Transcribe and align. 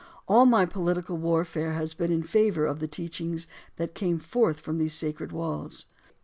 All 0.27 0.47
my 0.47 0.65
political 0.65 1.15
warfare 1.19 1.73
has 1.73 1.93
been 1.93 2.11
in 2.11 2.23
favor 2.23 2.65
of 2.65 2.79
the 2.79 2.87
teachings 2.87 3.45
that 3.75 3.93
came 3.93 4.17
forth 4.17 4.59
from 4.59 4.79
these 4.79 4.93
sacred 4.93 5.31
walls. 5.31 5.85